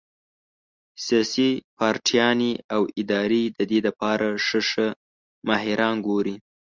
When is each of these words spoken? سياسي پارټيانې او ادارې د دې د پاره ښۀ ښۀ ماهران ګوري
سياسي 1.05 1.49
پارټيانې 1.77 2.53
او 2.75 2.81
ادارې 3.01 3.43
د 3.57 3.59
دې 3.69 3.79
د 3.85 3.87
پاره 3.99 4.29
ښۀ 4.45 4.59
ښۀ 4.69 4.87
ماهران 5.47 5.95
ګوري 6.07 6.35